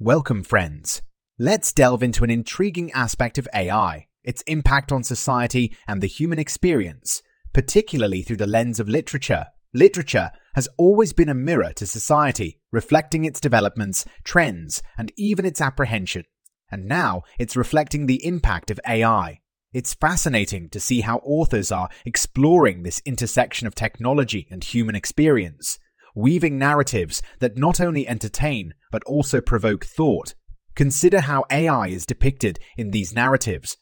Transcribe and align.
Welcome, 0.00 0.44
friends. 0.44 1.02
Let's 1.40 1.72
delve 1.72 2.04
into 2.04 2.22
an 2.22 2.30
intriguing 2.30 2.92
aspect 2.92 3.36
of 3.36 3.48
AI, 3.52 4.06
its 4.22 4.42
impact 4.42 4.92
on 4.92 5.02
society 5.02 5.76
and 5.88 6.00
the 6.00 6.06
human 6.06 6.38
experience, 6.38 7.20
particularly 7.52 8.22
through 8.22 8.36
the 8.36 8.46
lens 8.46 8.78
of 8.78 8.88
literature. 8.88 9.46
Literature 9.74 10.30
has 10.54 10.68
always 10.78 11.12
been 11.12 11.28
a 11.28 11.34
mirror 11.34 11.72
to 11.72 11.84
society, 11.84 12.60
reflecting 12.70 13.24
its 13.24 13.40
developments, 13.40 14.04
trends, 14.22 14.84
and 14.96 15.10
even 15.16 15.44
its 15.44 15.60
apprehension. 15.60 16.22
And 16.70 16.86
now 16.86 17.24
it's 17.36 17.56
reflecting 17.56 18.06
the 18.06 18.24
impact 18.24 18.70
of 18.70 18.78
AI. 18.86 19.40
It's 19.72 19.94
fascinating 19.94 20.68
to 20.68 20.78
see 20.78 21.00
how 21.00 21.16
authors 21.24 21.72
are 21.72 21.88
exploring 22.04 22.84
this 22.84 23.02
intersection 23.04 23.66
of 23.66 23.74
technology 23.74 24.46
and 24.48 24.62
human 24.62 24.94
experience, 24.94 25.80
weaving 26.18 26.58
narratives 26.58 27.22
that 27.38 27.56
not 27.56 27.80
only 27.80 28.06
entertain 28.06 28.74
but 28.90 29.04
also 29.04 29.40
provoke 29.40 29.84
thought. 29.84 30.34
Consider 30.74 31.20
how 31.20 31.44
AI 31.50 31.88
is 31.88 32.06
depicted 32.06 32.58
in 32.76 32.90
these 32.90 33.14
narratives. 33.14 33.76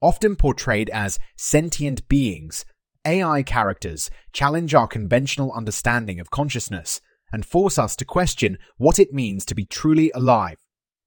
Often 0.00 0.36
portrayed 0.36 0.90
as 0.90 1.18
sentient 1.36 2.08
beings, 2.08 2.64
AI 3.04 3.42
characters 3.42 4.10
challenge 4.32 4.74
our 4.74 4.86
conventional 4.86 5.52
understanding 5.52 6.18
of 6.18 6.30
consciousness 6.30 7.00
and 7.32 7.46
force 7.46 7.78
us 7.78 7.96
to 7.96 8.04
question 8.04 8.58
what 8.76 8.98
it 8.98 9.12
means 9.12 9.44
to 9.46 9.54
be 9.54 9.64
truly 9.64 10.10
alive. 10.14 10.58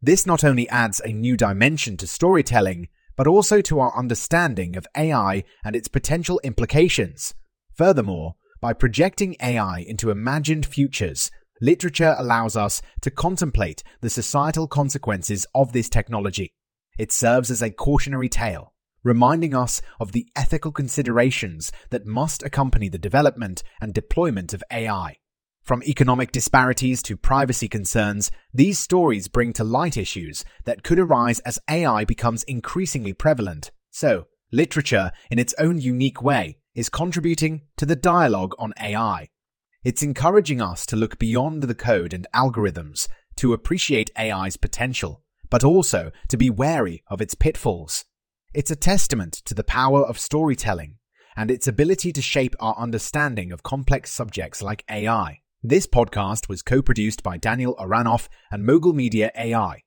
This 0.00 0.26
not 0.26 0.44
only 0.44 0.68
adds 0.68 1.00
a 1.00 1.12
new 1.12 1.36
dimension 1.36 1.96
to 1.98 2.06
storytelling, 2.06 2.88
but 3.16 3.26
also 3.26 3.60
to 3.62 3.80
our 3.80 3.96
understanding 3.96 4.76
of 4.76 4.86
AI 4.96 5.44
and 5.64 5.76
its 5.76 5.88
potential 5.88 6.40
implications. 6.42 7.34
Furthermore, 7.74 8.34
by 8.64 8.72
projecting 8.72 9.36
AI 9.42 9.80
into 9.80 10.08
imagined 10.08 10.64
futures, 10.64 11.30
literature 11.60 12.16
allows 12.16 12.56
us 12.56 12.80
to 13.02 13.10
contemplate 13.10 13.82
the 14.00 14.08
societal 14.08 14.66
consequences 14.66 15.46
of 15.54 15.74
this 15.74 15.90
technology. 15.90 16.54
It 16.98 17.12
serves 17.12 17.50
as 17.50 17.60
a 17.60 17.68
cautionary 17.68 18.30
tale, 18.30 18.72
reminding 19.02 19.54
us 19.54 19.82
of 20.00 20.12
the 20.12 20.26
ethical 20.34 20.72
considerations 20.72 21.72
that 21.90 22.06
must 22.06 22.42
accompany 22.42 22.88
the 22.88 22.96
development 22.96 23.62
and 23.82 23.92
deployment 23.92 24.54
of 24.54 24.64
AI. 24.72 25.16
From 25.62 25.82
economic 25.82 26.32
disparities 26.32 27.02
to 27.02 27.18
privacy 27.18 27.68
concerns, 27.68 28.30
these 28.54 28.78
stories 28.78 29.28
bring 29.28 29.52
to 29.52 29.62
light 29.62 29.98
issues 29.98 30.42
that 30.64 30.82
could 30.82 30.98
arise 30.98 31.40
as 31.40 31.58
AI 31.68 32.06
becomes 32.06 32.44
increasingly 32.44 33.12
prevalent. 33.12 33.72
So, 33.90 34.28
literature, 34.50 35.12
in 35.30 35.38
its 35.38 35.54
own 35.58 35.82
unique 35.82 36.22
way, 36.22 36.56
is 36.74 36.88
contributing 36.88 37.62
to 37.76 37.86
the 37.86 37.96
dialogue 37.96 38.54
on 38.58 38.72
AI. 38.80 39.28
It's 39.84 40.02
encouraging 40.02 40.60
us 40.60 40.86
to 40.86 40.96
look 40.96 41.18
beyond 41.18 41.62
the 41.62 41.74
code 41.74 42.12
and 42.12 42.26
algorithms 42.34 43.08
to 43.36 43.52
appreciate 43.52 44.10
AI's 44.18 44.56
potential, 44.56 45.22
but 45.50 45.62
also 45.62 46.10
to 46.28 46.36
be 46.36 46.50
wary 46.50 47.02
of 47.08 47.20
its 47.20 47.34
pitfalls. 47.34 48.04
It's 48.54 48.70
a 48.70 48.76
testament 48.76 49.34
to 49.44 49.54
the 49.54 49.64
power 49.64 50.02
of 50.02 50.18
storytelling 50.18 50.96
and 51.36 51.50
its 51.50 51.66
ability 51.66 52.12
to 52.12 52.22
shape 52.22 52.54
our 52.60 52.76
understanding 52.78 53.52
of 53.52 53.62
complex 53.62 54.12
subjects 54.12 54.62
like 54.62 54.84
AI. 54.90 55.40
This 55.62 55.86
podcast 55.86 56.48
was 56.48 56.62
co 56.62 56.82
produced 56.82 57.22
by 57.22 57.36
Daniel 57.36 57.74
Aronoff 57.76 58.28
and 58.50 58.64
Mogul 58.64 58.92
Media 58.92 59.32
AI. 59.36 59.82